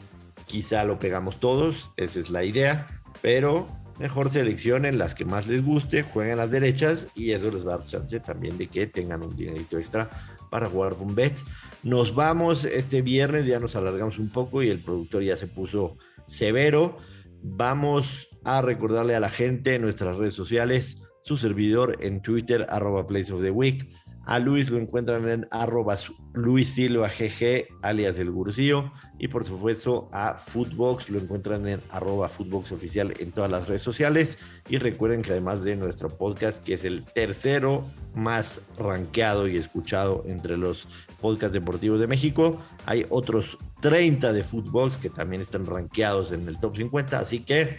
Quizá 0.45 0.83
lo 0.83 0.99
pegamos 0.99 1.39
todos, 1.39 1.91
esa 1.97 2.19
es 2.19 2.29
la 2.29 2.43
idea, 2.43 2.87
pero 3.21 3.67
mejor 3.99 4.29
seleccionen 4.29 4.97
las 4.97 5.15
que 5.15 5.25
más 5.25 5.47
les 5.47 5.63
guste, 5.63 6.03
jueguen 6.03 6.37
las 6.37 6.51
derechas 6.51 7.07
y 7.15 7.31
eso 7.31 7.49
les 7.51 7.65
va 7.65 7.75
a 7.75 7.77
dar 7.77 7.87
chance 7.87 8.19
también 8.19 8.57
de 8.57 8.67
que 8.67 8.87
tengan 8.87 9.23
un 9.23 9.35
dinerito 9.35 9.77
extra 9.77 10.09
para 10.49 10.69
jugar 10.69 10.95
con 10.95 11.15
bets. 11.15 11.45
Nos 11.83 12.13
vamos 12.13 12.63
este 12.65 13.01
viernes, 13.01 13.45
ya 13.45 13.59
nos 13.59 13.75
alargamos 13.75 14.19
un 14.19 14.29
poco 14.29 14.63
y 14.63 14.69
el 14.69 14.83
productor 14.83 15.23
ya 15.23 15.37
se 15.37 15.47
puso 15.47 15.97
severo. 16.27 16.97
Vamos 17.41 18.29
a 18.43 18.61
recordarle 18.61 19.15
a 19.15 19.19
la 19.19 19.29
gente 19.29 19.75
en 19.75 19.81
nuestras 19.81 20.17
redes 20.17 20.33
sociales, 20.33 21.01
su 21.21 21.37
servidor 21.37 21.97
en 22.01 22.21
Twitter, 22.21 22.65
arroba 22.69 23.07
Place 23.07 23.33
of 23.33 23.41
the 23.41 23.51
Week. 23.51 23.89
A 24.25 24.39
Luis 24.39 24.69
lo 24.71 24.79
encuentran 24.79 25.27
en 25.29 25.47
arroba 25.51 25.97
Luis 26.33 26.73
Silva 26.73 27.09
GG, 27.09 27.67
alias 27.83 28.17
El 28.17 28.31
Gurcillo. 28.31 28.91
Y 29.19 29.27
por 29.27 29.45
supuesto 29.45 30.09
a 30.11 30.33
Footbox 30.33 31.09
lo 31.09 31.19
encuentran 31.19 31.67
en 31.67 31.79
arroba 31.89 32.27
Footbox 32.29 32.71
Oficial 32.71 33.13
en 33.19 33.31
todas 33.31 33.51
las 33.51 33.67
redes 33.67 33.83
sociales. 33.83 34.39
Y 34.67 34.77
recuerden 34.77 35.21
que 35.21 35.31
además 35.31 35.63
de 35.63 35.75
nuestro 35.75 36.09
podcast, 36.09 36.63
que 36.63 36.73
es 36.73 36.85
el 36.85 37.03
tercero 37.05 37.85
más 38.15 38.61
rankeado 38.77 39.47
y 39.47 39.57
escuchado 39.57 40.23
entre 40.25 40.57
los 40.57 40.87
podcasts 41.21 41.53
deportivos 41.53 41.99
de 41.99 42.07
México, 42.07 42.59
hay 42.85 43.05
otros 43.09 43.57
30 43.81 44.33
de 44.33 44.43
Footbox 44.43 44.97
que 44.97 45.09
también 45.09 45.41
están 45.41 45.65
rankeados 45.67 46.31
en 46.31 46.47
el 46.47 46.59
top 46.59 46.77
50. 46.77 47.19
Así 47.19 47.39
que 47.41 47.77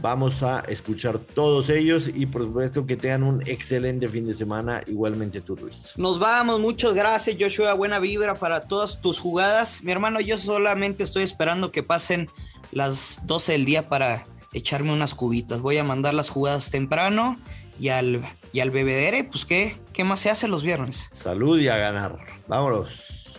Vamos 0.00 0.42
a 0.42 0.60
escuchar 0.60 1.18
todos 1.18 1.68
ellos 1.68 2.10
y 2.12 2.26
por 2.26 2.42
supuesto 2.42 2.86
que 2.86 2.96
tengan 2.96 3.22
un 3.22 3.42
excelente 3.46 4.08
fin 4.08 4.26
de 4.26 4.34
semana, 4.34 4.82
igualmente 4.86 5.40
tú 5.40 5.56
Luis. 5.56 5.92
Nos 5.96 6.18
vamos, 6.18 6.60
muchas 6.60 6.94
gracias 6.94 7.36
Joshua, 7.38 7.74
buena 7.74 7.98
vibra 7.98 8.34
para 8.34 8.60
todas 8.60 9.00
tus 9.00 9.18
jugadas. 9.18 9.82
Mi 9.82 9.92
hermano, 9.92 10.20
yo 10.20 10.38
solamente 10.38 11.02
estoy 11.02 11.22
esperando 11.22 11.72
que 11.72 11.82
pasen 11.82 12.28
las 12.72 13.20
12 13.24 13.52
del 13.52 13.64
día 13.64 13.88
para 13.88 14.26
echarme 14.52 14.92
unas 14.92 15.14
cubitas. 15.14 15.60
Voy 15.60 15.78
a 15.78 15.84
mandar 15.84 16.14
las 16.14 16.30
jugadas 16.30 16.70
temprano 16.70 17.38
y 17.80 17.88
al, 17.88 18.22
y 18.52 18.60
al 18.60 18.70
bebedere, 18.70 19.24
pues 19.24 19.44
¿qué, 19.44 19.76
¿qué 19.92 20.04
más 20.04 20.20
se 20.20 20.30
hace 20.30 20.48
los 20.48 20.62
viernes? 20.62 21.10
Salud 21.12 21.58
y 21.58 21.68
a 21.68 21.76
ganar. 21.76 22.18
Vámonos. 22.46 23.38